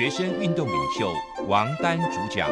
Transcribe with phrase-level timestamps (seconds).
[0.00, 1.12] 学生运动领袖
[1.46, 2.48] 王丹主讲。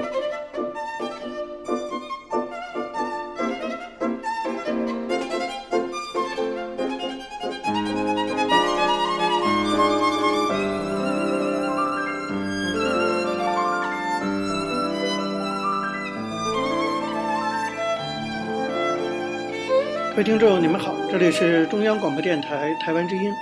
[20.10, 23.32] 各位听众，你们好，这里是中央广播电台台湾之音，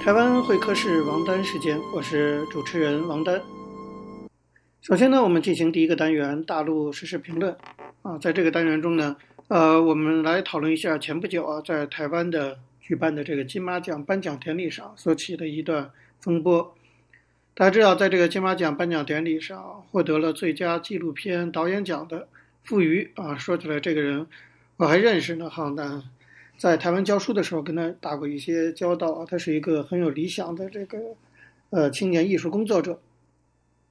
[0.00, 3.42] 台湾会客室王丹时间，我是主持人王丹。
[4.80, 7.54] 首先呢，我们进行第一个单元大陆时事评论
[8.02, 9.16] 啊，在这个单元中呢，
[9.48, 15.90] 呃，我们来讨论一下前不久啊，在台湾的举办的这个金马奖颁奖典礼上所起的一段
[16.20, 16.74] 风波。
[17.54, 22.28] 大家知道，在这个金马奖颁奖典礼上获得了最佳纪录片导演奖的
[22.62, 24.26] 傅余啊，说起来这个人
[24.76, 26.04] 我还认识呢，哈，那。
[26.58, 29.24] 在台湾教书的时候，跟他打过一些交道啊。
[29.24, 30.98] 他是一个很有理想的这个
[31.70, 33.00] 呃青年艺术工作者。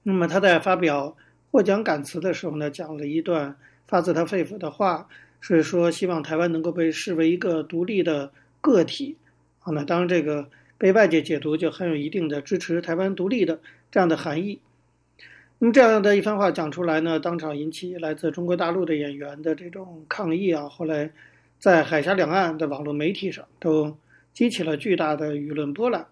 [0.04, 1.16] 那么他在发表
[1.50, 3.56] 获奖感词的时候呢，讲了一段
[3.88, 5.08] 发自他肺腑的话，
[5.40, 9.16] 是说希望台湾能够被视为一个独立的个体。
[9.60, 14.60] 啊，那当然这个被外界解读就很有一定的支持台湾独立的这样的含义。
[15.60, 20.68] 那么这样的一番话讲出来呢，当场引起来自中国大陆的演员的这种抗议啊。
[20.68, 21.14] 后来。
[21.60, 23.98] 在海峡两岸的网络媒体上，都
[24.32, 26.06] 激起了巨大的舆论波澜。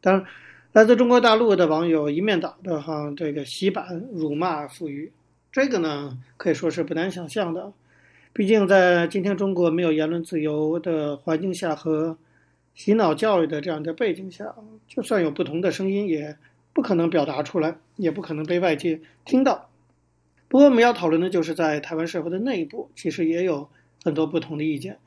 [0.00, 0.24] 当然，
[0.72, 5.12] 来自中国大陆的网友一面倒的哈这个洗版辱骂傅余，
[5.52, 7.72] 这个呢可以说是不难想象的。
[8.32, 12.16] 毕竟在今天中国没有言论自由的环境下和
[12.74, 14.54] 洗脑教育的这样的背景下，
[14.88, 16.36] 就算有不同的声音，也
[16.72, 19.68] 不可能表达出来，也不可能被外界听到。
[20.48, 23.68] 不过我们要讨论的就是在台湾社会的内部，其实也有。
[24.04, 24.98] 很多不同的意见，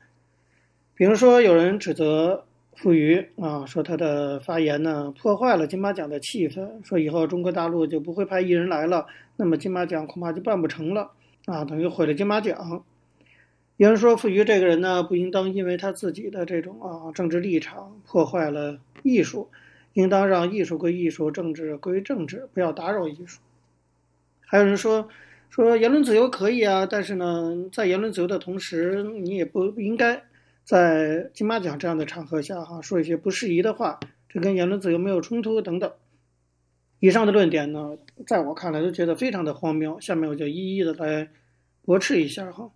[0.96, 2.44] 比如说有人指责
[2.74, 9.06] 傅瑜啊，说他的发言呢破坏了金马奖的气氛，说以后中国大陆就不会派艺人来了，
[9.36, 11.12] 那么金马奖恐怕就办不成了
[11.46, 12.82] 啊，等于毁了金马奖。
[13.76, 19.48] 有人说傅瑜这个人呢，不应当因为他自己的这种啊政治立场破坏了艺术，
[19.92, 23.38] 应当让艺术归艺术，政治归政治，不要打扰艺术。
[24.40, 25.08] 还有人说。
[25.50, 30.22] 说言论自由可以啊，但是呢，在言论自由的同时，你也不应该
[30.62, 33.98] 在金马奖这样的场合下哈说一些不适宜的话，
[34.28, 35.90] 这跟言论自由没有冲突等等。
[37.00, 40.00] 以上的论点呢，在我看来都觉得非常的荒谬。
[40.00, 41.28] 下面我就一一的来
[41.82, 42.70] 驳斥一下哈。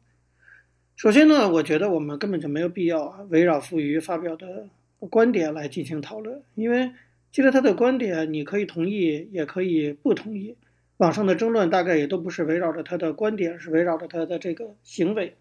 [0.97, 4.69] 首先呢，我觉得我们根本就没有必要围绕傅瑜发表的
[5.11, 6.93] 观点来进行讨论，因为
[7.31, 10.57] 其实他的观点你可以同意，也可以不同意。
[11.03, 15.35] 网上的争论大概也都不是围绕着他的观点，是围绕着他的这个行为。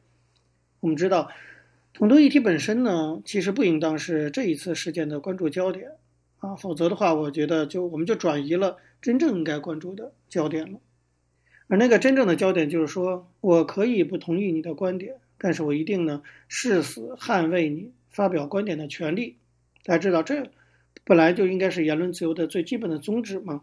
[0.80, 1.30] 我们知道，
[1.94, 5.92] 统独议题本身呢，其实不应当是这一次事件的关注焦点
[6.40, 10.80] 啊，否则的话，我觉得就我们就转移了真正应该关注的焦点了。
[11.68, 19.38] 而那个真正的焦点就是说，我可以不同意你的观点，但是我一定呢誓死捍卫你发表观点的权利。
[19.84, 20.50] 大家知道，这
[21.04, 23.62] 本来就应该是言论自由的最基本的宗旨嘛。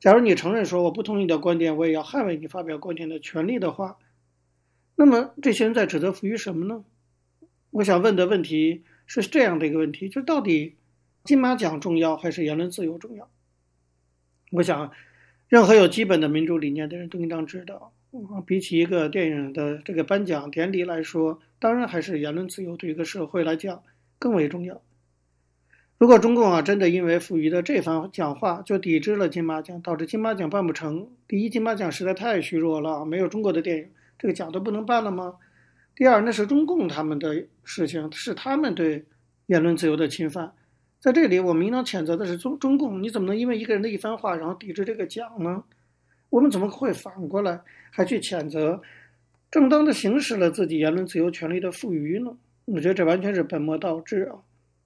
[0.00, 3.98] 假如你承认说我不同意你的观点，我也要捍卫你发表观点的权利的话，
[4.96, 6.84] 那么这些人在指责浮于什么呢？
[7.70, 10.76] 我想问的问题是这样的一个问题：就到底
[11.22, 13.30] 金马奖重要还是言论自由重要？
[14.52, 14.90] 我想，
[15.48, 17.92] 任何有基本的民主理念的人都应当知道，
[18.46, 23.82] 比起一个电影的这个颁奖典礼来说，当然还是言论自由对一个社会来讲
[24.18, 24.80] 更为重要。
[26.00, 35.34] 如果中共啊真的因为傅余的这番讲话就抵制了金马奖，导致金马奖办不成，第一，金马奖实在太虚弱了，没有中国的电影，这个奖都不能办了吗？
[35.94, 39.04] 第二，那是中共他们的事情，是他们对
[39.44, 40.54] 言论自由的侵犯，
[41.00, 45.62] 在这里我们应当谴责的是中中共，你怎么能因为一个人的一番话然后抵制这个奖呢？
[46.30, 47.60] 我们怎么会反过来
[47.90, 48.80] 还去谴责
[49.50, 52.34] 正当的行使了自己言论自由权利的傅余呢？
[52.64, 54.40] 我觉得这完全是本末倒置啊！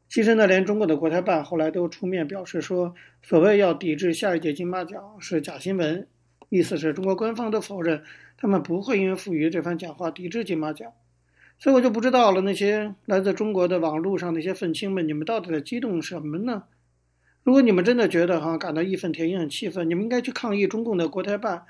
[0.08, 6.06] 其实呢，连中国的国台办后来都出面表示说，所谓要抵制下一届金马奖是假新闻，
[6.50, 8.04] 意思是中国官方都否认，
[8.36, 10.92] 他们不会因为傅余这番讲话抵制金马奖。
[11.58, 16.64] 所以我就不知道了，那些来自中国的网络上那些愤青们，你们到底在激动什么呢？
[17.42, 21.64] 如果你们真的觉得哈感到义愤填膺、很气愤，你们应该去抗议中共的国台办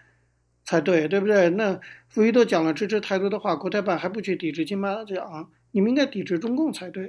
[0.65, 1.51] 才对，对不对？
[1.51, 7.09] 那傅余都讲了支持台独的话，国台办还不去抵制金马奖，你们应该抵制中共才对。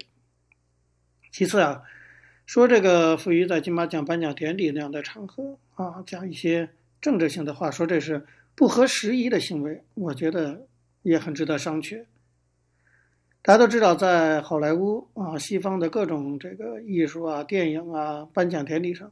[1.35, 1.83] 其次啊，
[2.45, 6.69] 说这个傅余在金马奖颁奖典礼那样的场合啊，讲一些
[7.01, 10.65] 政治性的话，说这是不合时宜的行为，我觉得
[11.01, 12.05] 也很值得商榷。
[13.41, 19.11] 大家都知道，在好莱坞啊，西方的各种这个艺术啊、电影啊颁奖典礼上，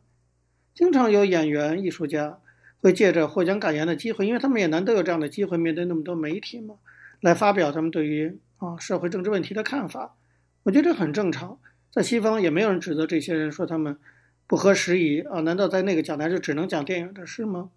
[0.74, 2.40] 经常有演员、艺术家
[2.80, 6.75] 会借着获奖感言的机会，因为他们也难得有这样的机会，面对那么多媒体嘛，
[7.20, 10.16] 来发表他们对于啊社会政治问题的看法。
[10.64, 11.60] 我觉得这很正常，
[11.94, 14.00] 在西方也没有人指责这些人说他们
[14.48, 15.42] 不合时宜啊。
[15.42, 17.69] 难道在那个讲台就只能讲电影的事吗？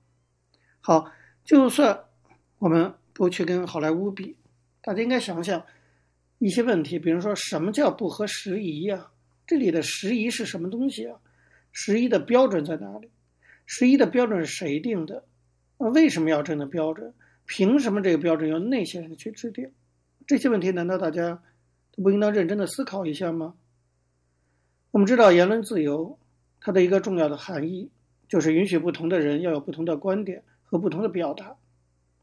[0.80, 1.12] 好，
[1.44, 2.04] 就算
[2.58, 4.36] 我们不去跟好莱坞比，
[4.80, 5.66] 大家应该想想
[6.38, 9.10] 一些问题，比如说什么叫不合时宜呀？
[9.46, 11.20] 这里的时宜是什么东西啊？
[11.72, 13.10] 时宜的标准在哪里？
[13.66, 15.24] 时宜的标准是谁定的？
[15.76, 17.12] 啊，为什么要这样的标准？
[17.44, 19.70] 凭什么这个标准由那些人去制定？
[20.26, 21.42] 这些问题难道大家
[21.94, 23.54] 都不应当认真的思考一下吗？
[24.96, 26.18] 我们知道言论自由，
[26.58, 27.90] 它的一个重要的含义
[28.30, 31.54] 就是允许不同的人要有不同的观点和不同的表达。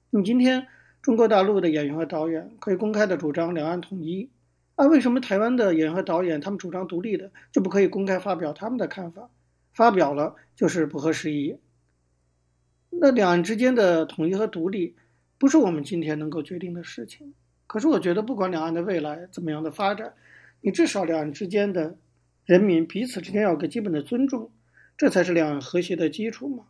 [0.09, 0.65] 你今天
[0.99, 4.27] 中国大陆的演员和导演可以公开的主张两岸统一。
[4.73, 9.29] 啊，为什么台湾的演员和导演他们主张独立的就不可以公开发表他们的看法？
[9.71, 11.55] 发表了就是不合时宜。
[12.89, 14.95] 那两岸之间的统一和独立
[15.37, 17.35] 不是我们今天能够决定的事情。
[17.67, 20.15] 可是我觉得，不管两岸的未来怎么样的发展，
[20.61, 21.95] 你至少两岸之间的
[22.45, 24.51] 人民彼此之间要有个基本的尊重，
[24.97, 26.65] 这才是两岸和谐的基础嘛。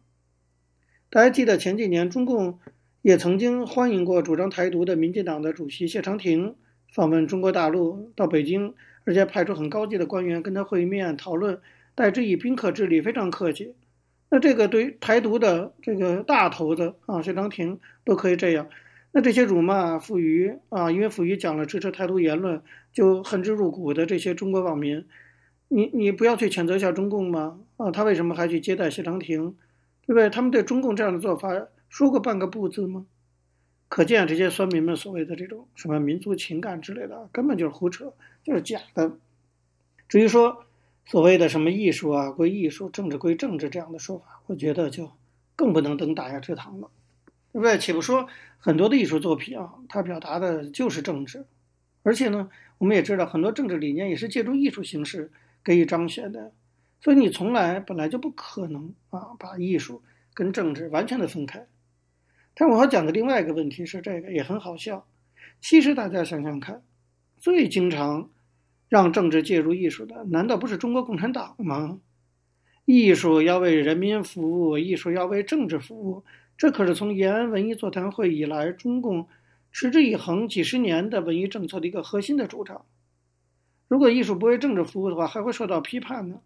[1.10, 2.60] 大家记得前几年中共
[3.02, 6.56] 也曾经欢迎过主张台独的民进党的主席谢长廷。
[6.92, 11.60] 访问中国大陆到北京，而且派出很高级的官员跟他会面讨论，
[11.96, 13.74] 待之以宾客之礼，非常客气。
[14.30, 18.70] 那这个对台独的这个大头子啊，谢长廷都可以这样。
[19.12, 22.62] 那这些辱骂傅余啊，因为傅余讲了支持台独言论
[22.92, 25.06] 就恨之入骨的这些中国网民，
[25.68, 27.60] 你你不要去谴责一下中共吗？
[27.78, 29.56] 啊，他为什么还去接待谢长廷？
[30.06, 30.30] 对不对？
[30.30, 33.06] 他们对中共这样的做法说过半个不字吗？
[33.88, 38.14] 可见这些酸民们所谓的这种什么民族情感之类的，根本就是胡扯，
[38.44, 39.18] 就是假的。
[40.10, 40.66] 至于说
[41.06, 45.12] 所谓的什么艺术啊归艺术，政治归政治这样的说法，我觉得就
[45.56, 46.90] 更不能登大雅之堂了，
[47.52, 47.78] 对不对？
[47.78, 48.28] 且不说
[48.58, 51.46] 很多的艺术作品啊，它表达的就是政治，
[52.02, 52.50] 而且呢，
[52.80, 55.32] 我们也知道很多政治理念也是借助艺术形式
[55.64, 56.52] 给予彰显的，
[57.02, 61.68] 所以你从来本来就不可能啊把艺术跟政治完全的分开。
[62.54, 65.08] 但我要讲的另外一个问题是，这个也很好笑。
[65.60, 66.84] 其实大家想想看，
[67.38, 68.30] 最经常
[68.90, 72.00] 让政治介入艺术的，难道不是中国共产党吗？
[72.86, 76.24] 艺术要为人民服务，艺术要为政治服务，
[76.58, 79.28] 这可是从延安文艺座谈会以来，中共
[79.72, 82.86] 持之以恒几十年的文艺政策的一个核心的主张。
[83.94, 86.40] 如果艺术不为政治服务的话，还会受到批判呢。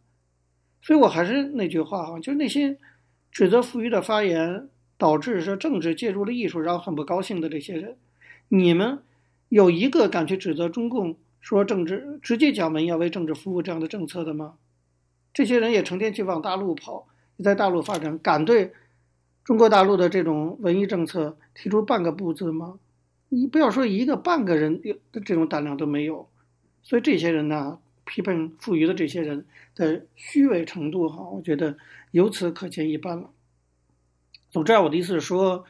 [0.82, 2.78] 所以我还是那句话哈，就是那些
[3.32, 4.68] 指责傅瑜的发言。
[5.00, 7.98] 导致说政治介入了艺术，然后很不高兴的这些人，
[8.48, 8.98] 你们
[9.48, 14.56] 有一个敢去指责中共说政治直接讲文要为政治服务这样的政策的吗？
[15.36, 17.08] 这些人也成天去往大陆跑，
[17.44, 18.74] 在大陆发展，敢对
[19.44, 22.80] 中国大陆的这种文艺政策提出半个不字吗？
[23.30, 26.28] 你不要说一个半个人的这种胆量都没有，
[26.88, 29.46] 所以这些人呢，批判富余的这些人
[29.76, 31.76] 的虚伪程度哈，我觉得
[32.12, 33.30] 由此可见一斑了。
[34.50, 35.66] 总之啊，我的意思是说，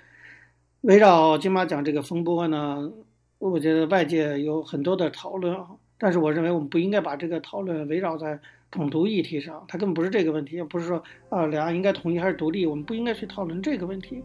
[0.81, 2.91] 围绕金马奖这个风波呢，
[3.39, 5.65] 我觉得外界有很多的讨论啊，
[5.97, 8.39] 但是我认为我们不应该把这个讨论围绕在
[8.69, 14.23] 统独议题上，它根本不是这个问题，也不是说啊两岸应该统一还是独立，我们不应该去讨论这个问题。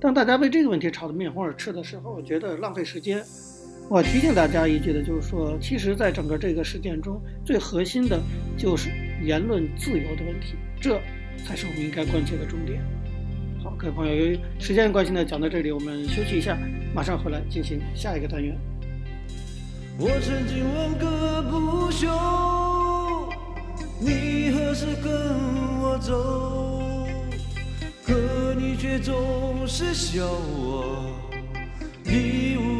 [0.00, 3.22] 当大家为这个问题吵得面红耳赤的时候，我觉得浪费时间。
[3.90, 8.22] 我提醒大家一句的就是说，其实在整个这个事件中，最核心的
[8.56, 8.88] 就是
[9.20, 10.96] 言论自由的问题，这
[11.44, 12.80] 才是我们应该关切的重点。
[13.60, 16.56] 好，各位朋友，由于时间关系呢，讲到这里，我们休息一下，
[16.94, 18.56] 马上回来进行下一个单元。
[19.98, 22.06] 我曾经问个不休，
[23.98, 25.12] 你何时跟
[25.82, 27.08] 我走？
[28.06, 31.10] 可你却总是笑我
[32.04, 32.79] 一无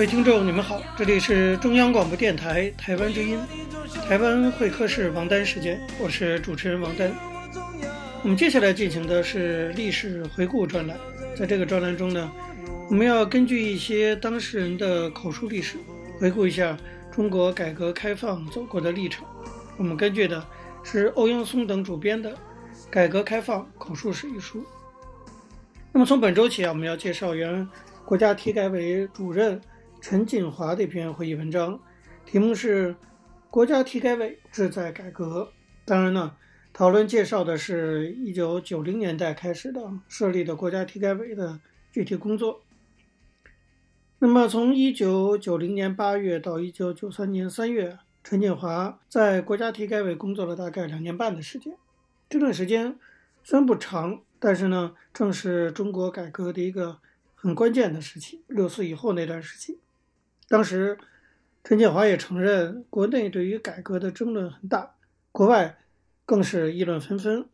[0.00, 3.38] 各位听众，你们好，这里是中央广播电台台湾之音，
[4.08, 7.12] 台湾会客室王丹时间，我是主持人王丹。
[8.22, 10.96] 我们接下来进行的是历史回顾专栏，
[11.36, 12.32] 在这个专栏中呢，
[12.88, 15.76] 我们要根据一些当事人的口述历史，
[16.18, 16.74] 回顾一下
[17.12, 19.22] 中国改革开放走过的历程。
[19.76, 20.42] 我们根据的
[20.82, 22.30] 是欧阳松等主编的
[22.88, 24.64] 《改革开放口述史》一书。
[25.92, 27.68] 那么从本周起啊，我们要介绍原
[28.06, 29.60] 国家体改委主任。
[30.00, 31.78] 陈锦华的一篇会议文章，
[32.24, 32.94] 题目是
[33.50, 35.42] 《国家体改委志在改革》。
[35.84, 36.36] 当然呢，
[36.72, 41.60] 讨论介绍的是一九九零年代开始的设立的国家体改委的
[41.92, 42.62] 具体工作。
[44.20, 51.76] 那么，从一九九零年八月到一九九三年三月，陈锦华在国家体改委工作了大概两年半的时间。
[52.30, 52.98] 这段时间
[53.44, 56.98] 虽然不长，但是呢，正是中国改革的一个
[57.34, 59.78] 很关键的时期——六四以后那段时期。
[60.50, 60.98] 当时，
[61.62, 64.96] 陈建华也承认，国内对于改革的争论很大，
[65.30, 65.78] 国外
[66.26, 67.48] 更是议论纷纷。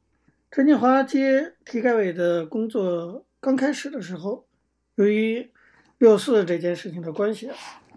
[0.51, 4.47] 陈建华接体改委的工作刚开始的时候，
[4.95, 5.51] 由于
[5.99, 7.51] 六四这件事情的关系，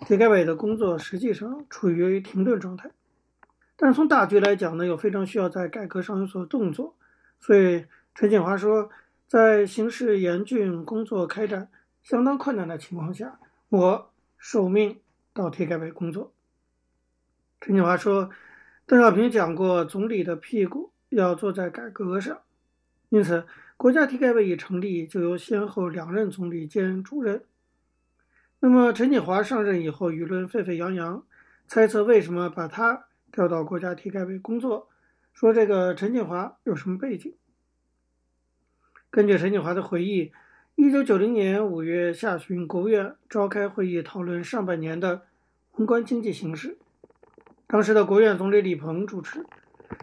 [0.05, 2.91] 体改委的工作实际上处于停顿状态。
[3.77, 6.97] 但是从大局来讲呢，又非常需要在改革上有所动作，
[7.39, 8.89] 所以陈建华说，
[9.25, 11.69] 在形势严峻、工作开展
[12.03, 13.39] 相当困难的情况下，
[13.69, 14.11] 我。
[14.39, 14.99] 受命
[15.33, 16.33] 到体改委工作。
[17.61, 18.31] 陈锦华说
[18.87, 22.41] ：“邓小平讲过，总理的屁股要坐在改革上，
[23.09, 27.43] 因此国家体改委一成立，就由先后两任总理兼主任。
[28.61, 31.25] 那么陈锦华上任以后，舆论沸沸扬扬，
[31.67, 34.89] 猜测为什么把他调到国家体改委工作，
[35.33, 37.35] 说这个陈锦华有什么背景？
[39.11, 40.31] 根据陈锦华的回忆。”
[40.75, 45.23] 一九九零年五月下旬，国务院召开会议，讨论上半年的
[45.71, 46.77] 宏观经济形势。
[47.67, 49.45] 当时的国务院总理李鹏主持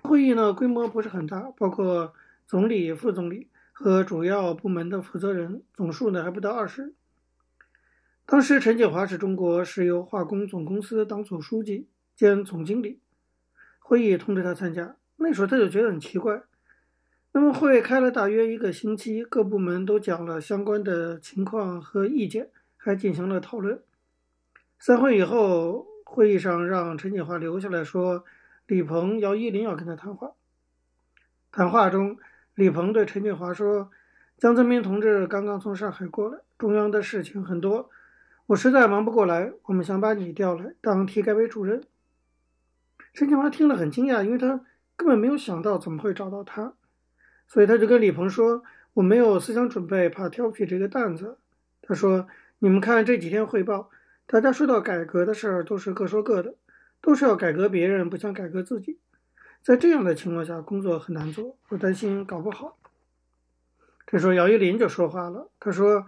[0.02, 2.12] 会议呢，规模不是很大，包括
[2.46, 6.94] 总理、副总理和主要部门的负责人，总数呢还不到二十。
[8.24, 13.00] 当时陈锦华是中国石油化工总公司党组书记兼总经理，
[13.78, 16.42] 会议通知他参加，那时候他就觉得很奇怪。
[17.36, 23.82] 那么会开了大约一个星期，各部门都讲了相关的情况和意见，还进行了讨论。
[24.78, 28.24] 散会以后，会议上让陈锦华留下来说，
[28.66, 30.32] 李鹏、姚依林要跟他谈话。
[31.52, 32.16] 谈话中，
[32.54, 33.90] 李鹏对陈锦华说
[34.40, 37.90] ：“江泽民同志刚刚从上海过来，中央的事情很多，
[38.46, 41.82] 我实在忙不过来，我们想把你调来当体改委主任。”
[43.12, 44.64] 陈锦华听了很惊讶，因为他
[44.96, 46.72] 根本没有想到怎么会找到他。
[47.46, 51.38] 所以他就跟李鹏说：“我没有思想准备，怕挑不起这个担子。”
[51.80, 52.26] 他说
[52.58, 53.88] ：“你们看这几天汇报，
[54.26, 56.56] 大家说到改革的事儿，都是各说各的，
[57.00, 58.98] 都是要改革别人，不想改革自己。
[59.62, 62.76] 在这样的情况下，工作很难做，我担心搞不好。”
[64.06, 66.06] 这时候姚依林就说话了，他说：“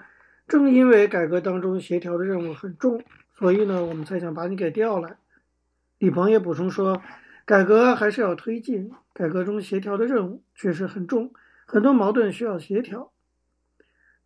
[0.49, 3.02] 正因为改革当中协调的任务很重，
[3.35, 5.16] 所以呢，我们才想把你给调来。”
[5.99, 7.00] 李鹏也补充说。
[7.49, 11.33] 改革还是要推进，改革中协调的任务确实很重，
[11.64, 13.11] 很多矛盾需要协调。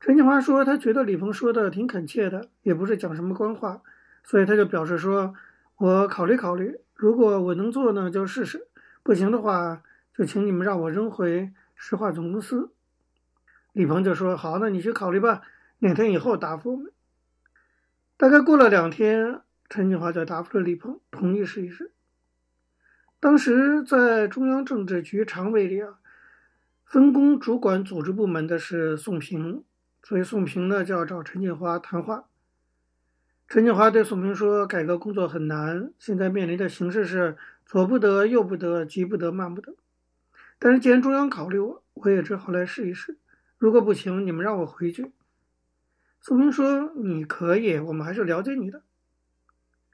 [0.01, 3.83] 陈建华说，他觉得李鹏说的挺恳切的，也不是讲什么官话，
[4.25, 5.35] 所以他就表示说
[5.79, 8.59] ：“我考虑考虑，如果我能做呢，就试试；
[9.05, 12.73] 不行的话，就请你们让我扔回石化总公司。”
[13.73, 15.43] 李鹏就说：“好，那你去考虑吧，
[15.79, 16.91] 两天以后答复我们。”
[18.19, 21.93] 大概过了两天，陈锦华就答复了李鹏，同意试一试。
[23.23, 26.01] 当时在中央政治局常委里啊，
[26.85, 29.63] 分工主管组织部门的是宋平，
[30.03, 32.25] 所以宋平呢就要找陈锦华谈话。
[33.47, 39.77] 陈锦华对宋平说：“改革工作很难，现在面临的形势是左不得右不得，急不得慢不得。
[40.59, 43.19] 但是既然中央考虑我，我也只好来试一试。
[43.57, 45.13] 如果不行，你们让我回去。”
[46.21, 48.83] 宋平说：“你可以，我们还是了解你的。”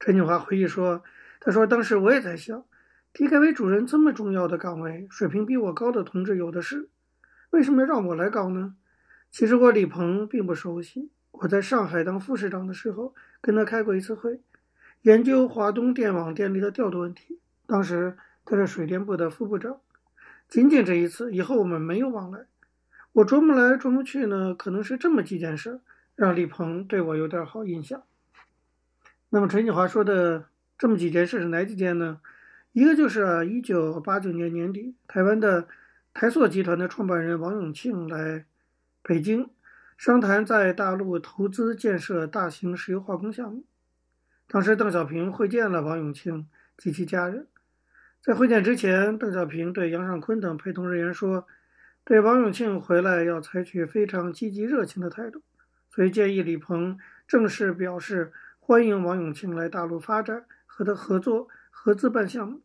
[0.00, 1.04] 陈锦华回忆说
[1.40, 2.64] ：“他说当时我也在想。”
[3.12, 6.88] 体改委主任这么重要的岗位，水平比我高的同志有的是，
[7.50, 8.76] 为什么让我来搞呢？
[9.30, 14.40] 其实我李鹏并不熟悉，我在上海当副市长的时候跟他开过一次会，
[15.02, 17.40] 研究华东电网电力的调度问题。
[17.66, 19.80] 当时他是水电部的副部长，
[20.48, 22.46] 仅仅这一次，以后我们没有往来。
[23.12, 25.80] 我琢磨来琢磨去呢，可能是这么几件事
[26.14, 28.02] 让李鹏对我有点好印象。
[29.30, 30.46] 那么陈启华说的
[30.78, 32.20] 这么几件事是哪几件呢？
[32.72, 35.66] 一个就是一九八九年年底，台湾的
[36.14, 38.44] 台塑集团的创办人王永庆来
[39.02, 39.50] 北京
[39.96, 43.64] 商谈在大陆投资建设大型石油化工项目。
[44.46, 47.46] 当时邓小平会见了王永庆及其家人。
[48.22, 51.46] 在会见之前，邓小平对杨尚昆等陪同人员说，
[52.04, 55.42] 对王永庆回来要采取非常积极热情的态度，
[55.90, 61.48] 所以建议李鹏正式表示欢迎王永庆来大陆发展，和他合作
[61.80, 62.60] 合资办项目。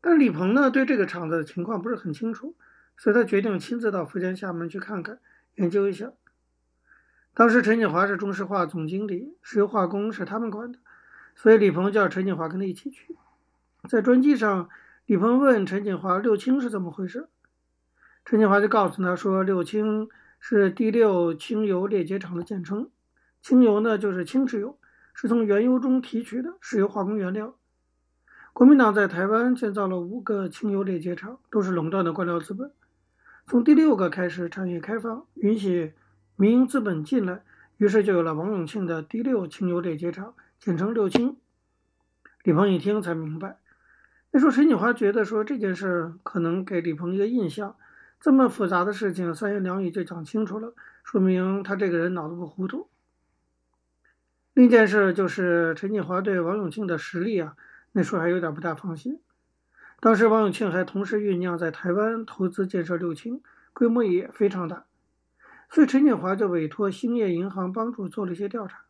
[0.00, 2.56] 但李鹏呢，对这个厂子的情况不是很清楚，
[2.96, 5.18] 所以他决定亲自到福建厦门去看看，
[5.56, 6.12] 研究一下。
[7.34, 10.78] 当时陈锦华是中石化总经理，石油化工是他们管的，
[11.34, 13.16] 所以李鹏叫陈锦华跟他一起去。
[13.88, 14.68] 在专机上，
[15.06, 17.28] 李鹏问陈锦华六氢是怎么回事，
[18.24, 22.90] 陈锦华就告诉他说，六氢是第六轻油裂解厂的简称，
[23.42, 24.78] 轻油呢就是轻质油，
[25.12, 27.56] 是从原油中提取的石油化工原料。
[28.52, 32.70] 国民党在台湾建造了五个轻油裂解厂，都是垄断的官僚资本。
[33.46, 35.94] 从第六个开始，产业开放，允许
[36.36, 37.42] 民营资本进来，
[37.78, 41.36] 于是就有了王永庆的第六轻油裂解厂，简称六氢。
[42.42, 43.58] 李鹏一听才明白，
[44.30, 47.76] 那时候陈锦华觉得说这件事可能给李鹏一个印象，
[48.20, 52.88] 这么复杂的事情三言两语就讲清楚了，说明他这个人脑子不糊涂。
[54.52, 57.54] 另一件事就是陈锦华对王永庆的实力啊。
[57.92, 59.20] 那时候还有点不大放心。
[60.00, 63.42] 当时王永庆还同时酝酿在台湾投资建设六轻，
[63.72, 64.84] 规模也非常大，
[65.68, 68.84] 所以陈锦华就委托兴业银行帮助做了一些调查。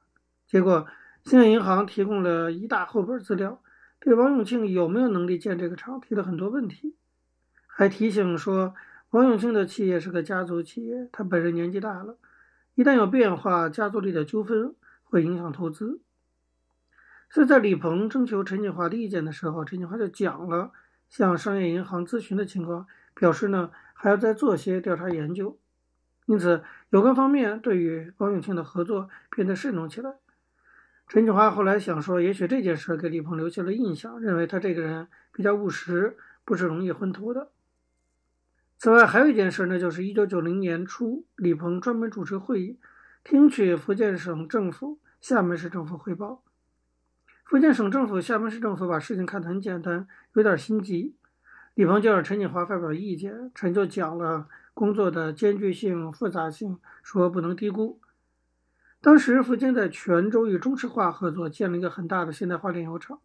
[0.47, 0.87] 结果
[1.25, 3.61] 兴业银行提供了一大厚本资料，
[3.99, 6.95] 对王永庆有没有能力建这个厂提了很多问题，
[7.66, 8.75] 还提醒说
[9.11, 12.16] 王永庆的企业是个家族企业，他本人年纪大了，
[12.76, 16.00] 一旦有变化，家族里的纠纷会影响投资。
[17.30, 20.73] 所以在李鹏征求陈锦华的意见的时候，陈锦华就讲了
[21.08, 25.56] 向商业银行咨询的情况，表示呢还要再做些调查研究。
[26.26, 30.14] 因此，有关方面对于王永庆的合作变得慎重起来。
[31.08, 37.50] 陈锦华后来想说，也许这件事给李鹏留下了印象，认为他这个人比较务实，不是容易昏头的。
[38.78, 42.78] 此外，还有一件事呢，就是一九九零年初，李鹏专门主持会议，
[43.23, 46.43] 听取福建省政府、厦门市政府汇报。
[47.50, 51.17] 福建省政府、厦门市政府把事情看得很简单，有点心急。
[51.75, 58.00] 李鹏就让陈锦华发表意见，陈就讲了工作的艰巨性、复杂性，说不能低估。
[59.00, 63.19] 当时福建在泉州与中石化合作建了一个很大的现代化炼油厂，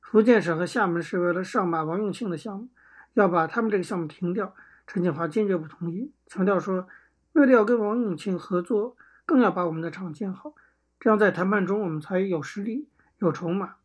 [0.00, 2.70] 福建省和厦门市为了上马王永庆的项目，
[3.12, 4.54] 要把他们这个项目停掉。
[4.86, 6.88] 陈锦华坚决不同意，强调说，
[7.32, 8.96] 为了要跟王永庆合作，
[9.26, 10.54] 更要把我们的厂建好，
[10.98, 12.88] 这样在谈判中我们才有实力。
[13.20, 13.76] 有筹码。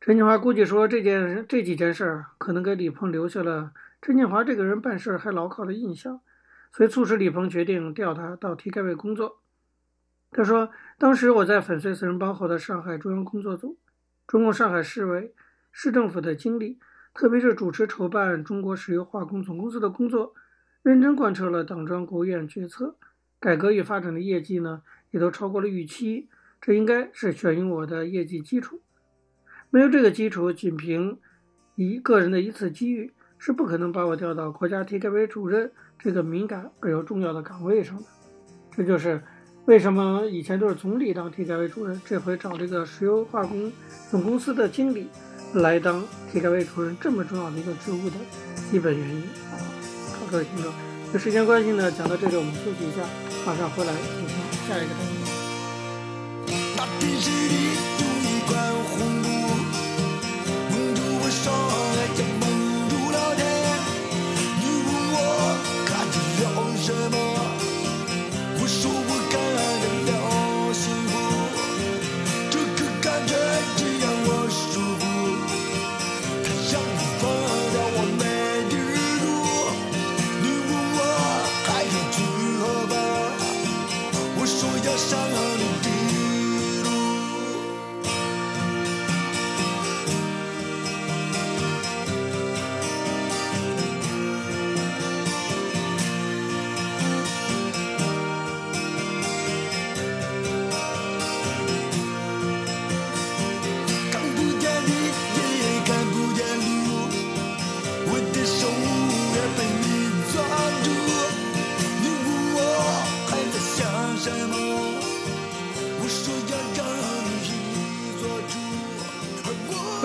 [0.00, 6.20] 陈建华估计说，这件这几件事儿可能给李鹏留下了陈建华这个人办事还牢靠的印象，
[6.72, 9.40] 所以促使李鹏决定调他到体改委工作。
[10.30, 13.78] 他说：“当时我在粉碎四人帮后的上海中央工作组，
[14.26, 15.32] 中共上海市委、
[15.70, 16.78] 市政府的经理，
[17.14, 20.34] 特别是主持筹办中国石油化工总公司的工作，
[20.82, 22.96] 认真贯彻了党中央、国务院决策，
[23.38, 26.28] 改革与发展的业绩呢，也都超过了预期。”
[26.66, 28.80] 这应该是选用我的业绩基础，
[29.68, 31.18] 没有这个基础，仅凭
[31.74, 38.04] 一个人的一次机遇，是不可能把我调到国家体改委主任这个敏感而又重要的岗位上的。
[38.74, 39.22] 这就是
[39.66, 43.70] 为什么以前都是总理当体改委主任，这回找这个石油化工
[44.10, 45.08] 总公司的经理
[45.52, 48.16] 来当体改委主任这么重要的一个职务的
[48.70, 49.22] 基本原因。
[49.50, 50.72] 好，各位听众，
[51.12, 53.02] 有时间关系呢，讲到这里我们休息一下，
[53.44, 55.23] 马上回来进行下一个单元。
[57.00, 58.03] 平时里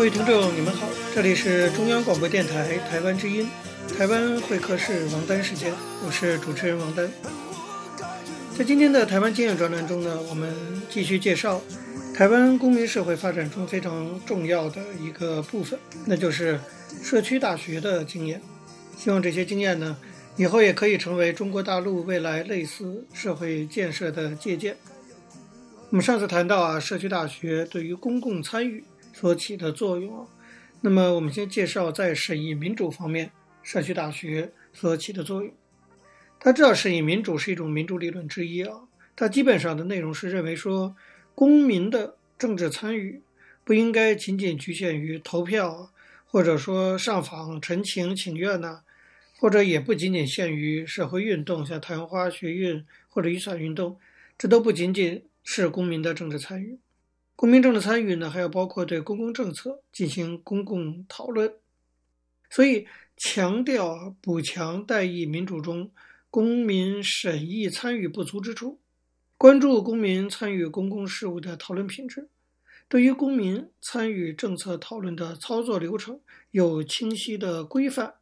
[0.10, 3.48] 听众，你们好，这里是中央广播电台台湾之音，
[3.96, 5.72] 台湾会客室王丹时间，
[6.04, 7.08] 我是主持人王丹。
[8.58, 10.52] 在今天的台湾经验专栏中呢，我们
[10.90, 11.62] 继续介绍
[12.16, 16.60] 台湾公民社会发展中非常重要的一个部分，那就是
[17.04, 18.42] 社区大学的经验。
[18.98, 19.96] 希望这些经验呢，
[20.38, 24.76] 以后也可以成为中国大陆未来类似社会建设的借鉴。
[25.92, 28.84] 我们上次谈到啊，社区大学对于公共参与
[29.20, 30.26] 所起的作用，
[30.80, 33.30] 那么我们先介绍在审议民主方面，
[33.62, 35.54] 社区大学所起的作用。
[36.40, 40.96] 大家知道，审议民主是一种民主理论之一啊，它基本上的内容是认为说，
[41.36, 43.22] 公民的政治参与
[43.66, 45.92] 不应该仅仅局限于投票，
[46.26, 48.84] 或者说上访陈情请愿呐，
[49.38, 54.00] 或者也不仅仅限于社会运动，像太阳花学运或者雨伞运动，
[54.38, 56.80] 这都不仅仅是公民的政治参与。
[57.40, 61.54] 公民政治参与呢，还要包括对公共政策进行公共讨论。
[62.50, 65.90] 所以，强调补强代议民主中
[66.30, 68.82] 公民审议参与不足之处。
[69.38, 72.28] 关注公民参与公共事务的讨论品质，
[72.90, 76.20] 对于公民参与政策讨论的操作流程
[76.52, 78.16] 有清晰的规范，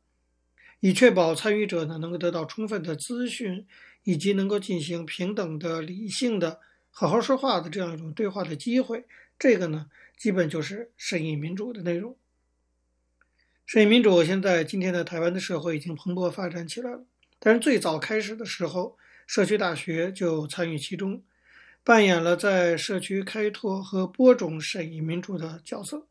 [0.80, 3.66] 以确保参与者呢能够得到充分的资讯，
[4.04, 6.60] 以及能够进行平等的、理性的、
[7.00, 9.06] 好好说话的这样一种对话的机会。
[9.38, 12.18] 这个呢，基本就是审议民主的内容。
[13.68, 17.06] 审议民主现在今天的台湾的社会已经蓬勃发展起来了，
[17.38, 21.22] 但是最早开始的时候，社区大学就参与其中，
[21.84, 26.08] 扮演了在社区开拓和播种审议民主的角色。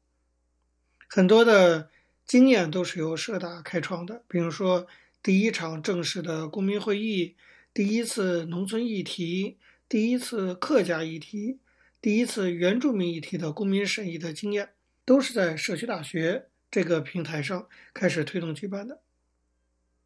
[1.08, 1.90] 很多的
[2.24, 4.86] 经验都是由社大开创的，比如说
[5.20, 7.34] 第一场正式的公民会议、
[7.74, 11.60] 第一次农村议题、第一次客家议题、
[12.00, 14.70] 第一次原住民议题的公民审议的经验，
[15.04, 19.00] 都是在社区大学这个平台上开始推动举办的。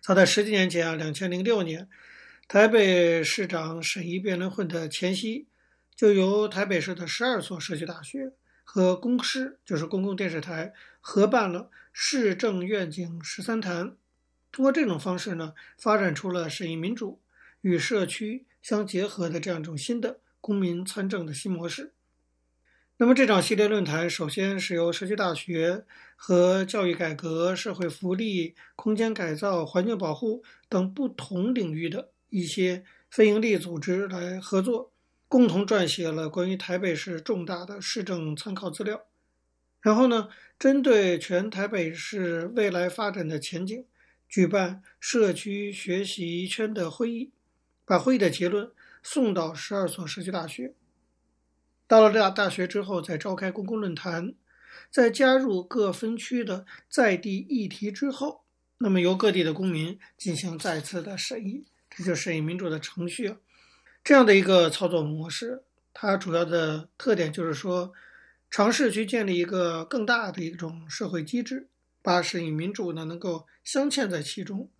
[0.03, 1.89] 早在十几年前啊，两千零六年。
[2.47, 5.47] 台北市长审议辩论会的前夕，
[5.95, 8.33] 就由台北市的十二所社区大学
[8.65, 13.97] 和公视，就是公共电视台，合办了市政愿景十三谈。
[14.51, 17.21] 通过这种方式呢，发展出了审议民主
[17.61, 21.93] 与社区相结合的这样一种新的公民参政的新模式。
[22.99, 25.85] 那么这场系列论坛，首先是由社区大学
[26.17, 32.13] 和教育改革、社会福利、空间改造、环境保护等不同领域的。
[32.29, 34.93] 一些非营利组织来合作，
[35.27, 39.07] 共同撰写了关于台北市重大的市政参考资料。
[39.81, 43.85] 然后呢，针对全台北市未来发展的前景，
[44.29, 47.33] 举办社区学习圈的会议，
[47.91, 48.71] 把会议的结论
[49.03, 50.75] 送到十二所社区大学。
[51.89, 54.33] 到了大大学之后，再召开公共论坛，
[54.93, 58.45] 在加入各分区的在地议题之后，
[58.79, 61.65] 那么由各地的公民进行再次的审议。
[61.91, 63.35] 这就是审议民主的程序，
[64.05, 67.93] 这样的一个操作模式，它主要的特点就是说，
[68.49, 71.67] 尝试去建立一个更大的一种社会机制，
[72.03, 74.71] 把审议民主呢能够镶嵌在其中，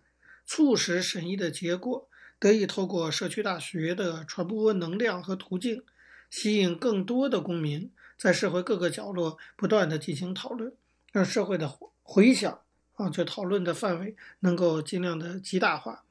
[0.45, 2.07] 促使审议的结果
[2.41, 5.83] 得以透过社区大学的传播能量和途径，
[6.31, 10.73] 吸引更多的公民在社会各个角落不断地进行讨论，
[11.11, 12.61] 让社会的回响
[12.95, 16.03] 啊，就讨论的范围能够尽量的极大化。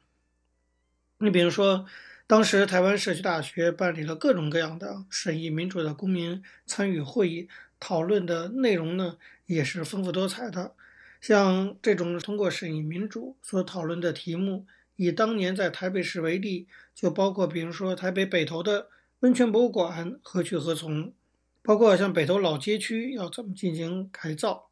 [1.18, 1.84] 你比如说，
[2.28, 7.48] 当时台湾社区大学办理了各种各样的审议民主的公民参与会议，
[7.80, 10.74] 讨论的内容呢也是丰富多彩的。
[11.20, 14.64] 像这种通过审议民主所讨论的题目，
[15.02, 18.88] 以当年在台北市为例，就包括比如说台北北投的
[19.20, 21.14] 温泉博物馆何去何从，
[21.62, 24.68] 包括像北投老街区要怎么进行改造，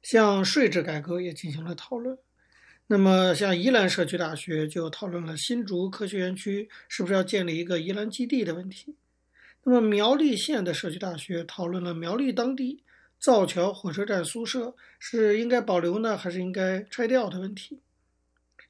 [0.00, 2.16] 像税制改革也进行了讨论。
[2.86, 8.94] 那么，像宜兰社区大学就讨论了新竹科学园区是不是要建立一个宜兰基地的问题。
[9.64, 12.84] 那么，苗栗县的社区大学讨论了苗栗当地
[13.18, 17.80] 造桥火车站宿舍是应该保留呢，还是应该拆掉的问题。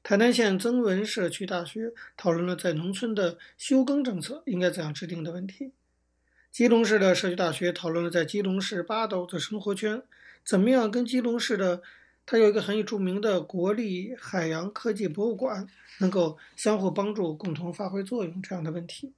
[0.07, 5.71] 台南县曾文社区大学讨论了在农村的休耕政策应该怎样制定的问题。
[6.51, 10.03] 基隆市的社区大学讨论了在基隆市八斗的生活圈
[10.45, 11.81] 怎么样跟基隆市的。
[12.23, 15.67] 它有一个很有著名的国立海洋科技博物馆，
[15.99, 19.13] 能够相互帮助、共同发挥作用这样的问题。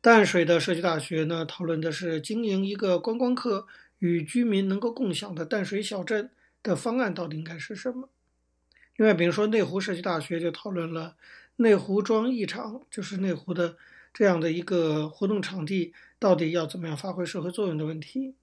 [0.00, 3.66] 淡水的社区大学呢，讨论的是经营一个观光客
[3.98, 6.30] 与居民能够共享的淡水小镇
[6.62, 8.08] 的方案到底应该是什么。
[8.96, 11.16] 另外，比如说内湖社区大学就讨论了
[11.56, 13.76] 内湖庄艺场，就是内湖的
[14.12, 18.34] 这样的一个活动场地，到底要怎么样发挥社会作用的问题。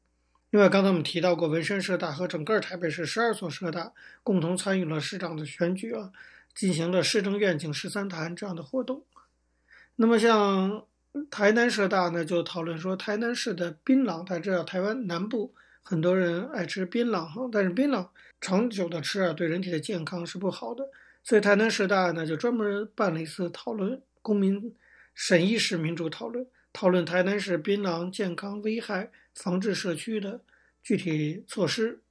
[0.49, 6.11] 另外，刚才我们提到过，文山社大和整个台北市十二所社大共同参与了市长的选举啊，
[6.53, 9.05] 进行了市政愿景十三谈这样的活动。
[9.95, 10.85] 那么，像
[11.29, 18.07] 台南社大呢就讨论说，台南市的槟榔，大家知道台湾南部很多人爱吃槟榔哈，但是槟榔
[18.39, 20.89] 长久的吃啊，对人体的健康是不好的，
[21.23, 24.75] 所以台南师大呢就专门办了一次讨论，公民
[25.13, 30.41] 审议式民主讨论，讨论台南市槟榔健康危害防治社区的
[30.81, 32.01] 具体措施。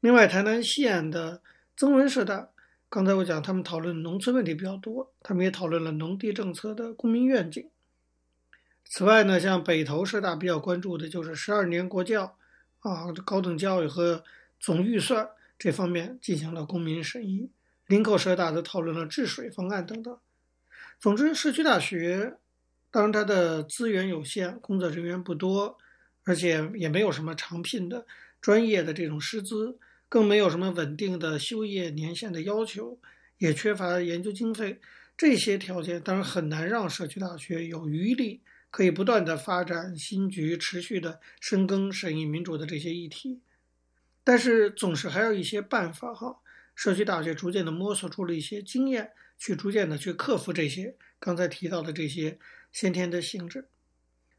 [0.00, 1.42] 另外，台南西安的
[1.76, 2.50] 曾文社大，
[2.88, 7.68] 刚才我讲他们讨论农村问题比较多，他们也讨论了农地政策的公民愿景。
[8.84, 12.36] 此外呢，像北投社大比较关注的就是十二年国教
[12.80, 14.24] 啊，高等教育和
[14.58, 17.50] 总预算这方面进行了公民审议。
[17.86, 20.16] 林口社大则讨论了治水方案等等。
[21.00, 22.36] 总之，社区大学
[22.90, 25.76] 当然它的资源有限，工作人员不多，
[26.24, 28.06] 而且也没有什么常聘的
[28.40, 29.76] 专业的这种师资，
[30.08, 32.98] 更没有什么稳定的修业年限的要求，
[33.38, 34.80] 也缺乏研究经费。
[35.16, 38.40] 这些条件当然很难让社区大学有余力。
[38.70, 43.40] 可以不断地发展新局，持续地深耕审议民主的这些议题，
[44.22, 46.40] 但是总是还有一些办法哈。
[46.74, 52.38] 社区大学逐渐地摸索出了一些经验，去逐渐地去克服这些刚才提到的这些
[52.72, 53.68] 先天的性质。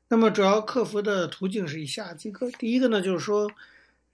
[0.07, 3.51] 那么主要克服的途径是以下几个：第一个呢，就是说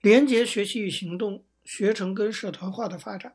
[0.02, 3.32] 连接学习与行动，学程跟社团化的发展，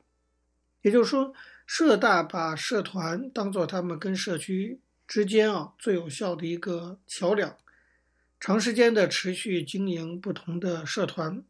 [0.82, 1.34] 也就是说，
[1.66, 4.80] 社大把社团当做他们跟社区。
[5.14, 7.56] 之间啊，最有效的一个桥梁，
[8.40, 11.44] 长时间的持续经营不同的社团，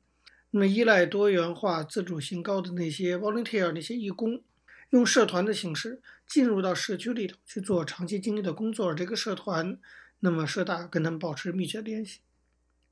[0.52, 4.44] 那么依赖多元化、自主性高的那些 volunteer 那些义工，
[4.90, 8.94] 用社团的形式进入到社区里头去做长期经营的工作。
[8.94, 9.80] 这个社团，
[10.20, 12.20] 那么社大跟他们保持密切联系。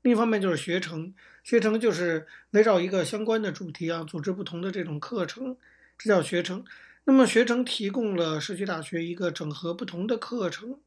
[0.00, 1.12] 另一方面就是学程，
[1.44, 5.54] 学程就是围绕一个相关的主题啊，组织不同的这种课程，
[5.98, 6.64] 这叫学程。
[7.04, 10.80] 那么学程提供了社区大学一个整合不同的课程，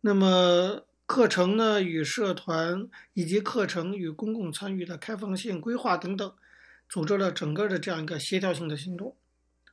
[0.00, 6.34] 那么课程呢与社团以及课程与公共参与的开放性规划等等，
[6.88, 9.16] 组织了整个的这样一个协调性的行动。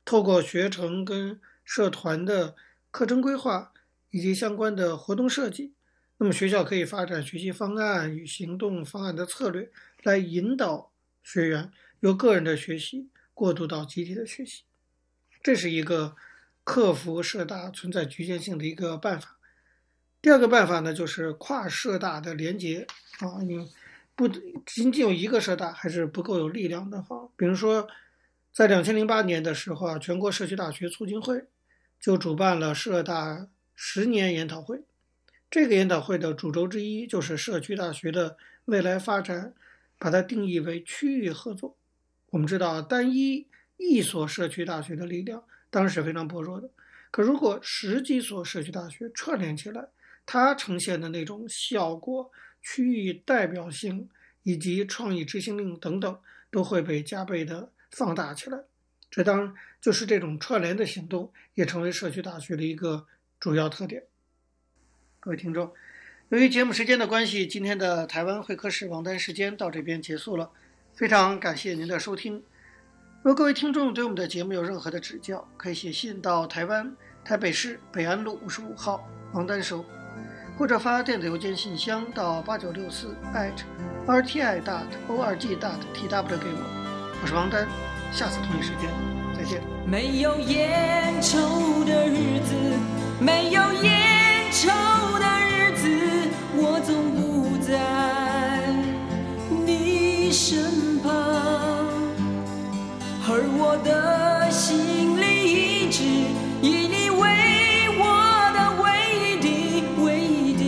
[0.04, 2.54] 透过学程跟社团的
[2.92, 3.72] 课程规划
[4.10, 5.74] 以及相关的活动设计，
[6.18, 9.68] 那么学校可以发展学习方案与行动方案的策略，
[10.04, 10.92] 来引导
[11.24, 14.62] 学员由个人的学习过渡到集体的学习。
[15.46, 16.16] 这是一个
[16.64, 19.38] 克服社大存在局限性的一个办法。
[20.20, 22.84] 第二个办法呢，就是跨社大的连接
[23.20, 23.70] 啊，你
[24.16, 27.28] 不仅仅有一个社大还是不够有力量的哈。
[27.36, 27.86] 比如说，
[28.52, 31.44] 在两千零八年的时候啊，全国社区大学促进会
[32.00, 34.82] 就主办了社大十年研讨会。
[35.48, 39.54] 这个研讨会的主轴之一就是社区大学的未来发展，
[39.96, 41.76] 把它定义为区域合作。
[42.30, 43.46] 我们知道单一。
[43.76, 46.70] 一所社区大学的力量当然是非常薄弱的，
[47.10, 49.88] 可如果十几所社区大学串联起来，
[50.24, 52.30] 它呈现的那种效果、
[52.62, 54.08] 区域代表性
[54.42, 56.18] 以及创意执行力等等，
[56.50, 58.58] 都会被加倍的放大起来。
[59.10, 63.06] 这当然就是这种串联的行动，也成为社区大学的一个
[63.38, 64.04] 主要特点。
[65.20, 65.72] 各位听众，
[66.30, 70.50] 由于节目时间的关系，今天的台湾会客室王丹时间到这边结束了，
[70.94, 72.42] 非常感谢您的收听。
[73.26, 79.84] 如果各位听众对我们的节目有任何的指教，可以写信到台湾台北市北安路五十五号王丹收，
[80.56, 83.16] 或者发电子邮件信箱到八九六四
[84.06, 87.18] @rti dot org dot tw 给我。
[87.20, 87.66] 我是王丹，
[88.12, 88.88] 下次同一时间
[89.36, 89.60] 再见。
[89.84, 92.54] 没有烟抽的日子，
[93.18, 94.68] 没有烟抽
[95.18, 95.88] 的日子，
[96.54, 97.74] 我总不在
[99.66, 100.65] 你身
[103.76, 106.02] 我的心里一直
[106.62, 107.28] 以你为
[107.98, 108.04] 我
[108.54, 108.88] 的唯
[109.20, 109.46] 一的
[110.02, 110.64] 唯一的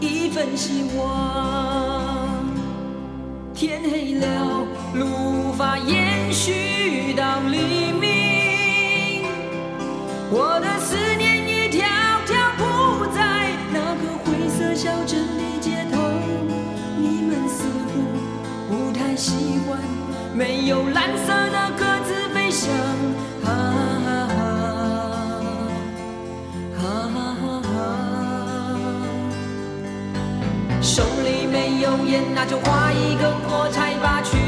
[0.00, 2.44] 一份希望
[3.54, 4.55] 天黑了。
[20.36, 22.70] 没有蓝色的鸽子飞翔，
[23.42, 23.50] 哈
[24.04, 24.36] 哈哈，
[26.76, 27.66] 哈哈哈。
[30.82, 34.45] 手里没有烟，那就画一根火柴吧，去。